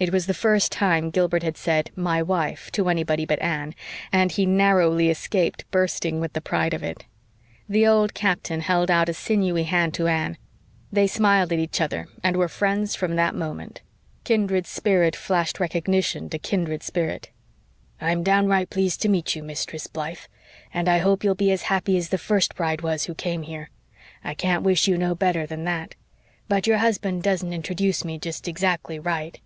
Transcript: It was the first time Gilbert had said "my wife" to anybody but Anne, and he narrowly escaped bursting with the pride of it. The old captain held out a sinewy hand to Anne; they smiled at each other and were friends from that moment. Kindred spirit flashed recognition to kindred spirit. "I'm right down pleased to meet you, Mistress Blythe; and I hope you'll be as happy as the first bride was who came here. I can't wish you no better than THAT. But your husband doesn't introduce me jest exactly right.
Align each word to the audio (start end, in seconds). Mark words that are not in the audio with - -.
It 0.00 0.12
was 0.12 0.26
the 0.26 0.32
first 0.32 0.70
time 0.70 1.10
Gilbert 1.10 1.42
had 1.42 1.56
said 1.56 1.90
"my 1.96 2.22
wife" 2.22 2.70
to 2.70 2.88
anybody 2.88 3.26
but 3.26 3.42
Anne, 3.42 3.74
and 4.12 4.30
he 4.30 4.46
narrowly 4.46 5.10
escaped 5.10 5.68
bursting 5.72 6.20
with 6.20 6.34
the 6.34 6.40
pride 6.40 6.72
of 6.72 6.84
it. 6.84 7.04
The 7.68 7.84
old 7.84 8.14
captain 8.14 8.60
held 8.60 8.92
out 8.92 9.08
a 9.08 9.12
sinewy 9.12 9.64
hand 9.64 9.94
to 9.94 10.06
Anne; 10.06 10.38
they 10.92 11.08
smiled 11.08 11.52
at 11.52 11.58
each 11.58 11.80
other 11.80 12.06
and 12.22 12.36
were 12.36 12.46
friends 12.46 12.94
from 12.94 13.16
that 13.16 13.34
moment. 13.34 13.82
Kindred 14.22 14.68
spirit 14.68 15.16
flashed 15.16 15.58
recognition 15.58 16.28
to 16.30 16.38
kindred 16.38 16.84
spirit. 16.84 17.30
"I'm 18.00 18.18
right 18.18 18.24
down 18.24 18.66
pleased 18.66 19.02
to 19.02 19.08
meet 19.08 19.34
you, 19.34 19.42
Mistress 19.42 19.88
Blythe; 19.88 20.20
and 20.72 20.88
I 20.88 20.98
hope 20.98 21.24
you'll 21.24 21.34
be 21.34 21.50
as 21.50 21.62
happy 21.62 21.96
as 21.96 22.10
the 22.10 22.18
first 22.18 22.54
bride 22.54 22.82
was 22.82 23.06
who 23.06 23.16
came 23.16 23.42
here. 23.42 23.68
I 24.22 24.34
can't 24.34 24.62
wish 24.62 24.86
you 24.86 24.96
no 24.96 25.16
better 25.16 25.44
than 25.44 25.64
THAT. 25.64 25.96
But 26.46 26.68
your 26.68 26.78
husband 26.78 27.24
doesn't 27.24 27.52
introduce 27.52 28.04
me 28.04 28.16
jest 28.20 28.46
exactly 28.46 29.00
right. 29.00 29.40